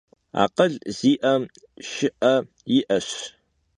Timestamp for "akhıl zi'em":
0.41-1.43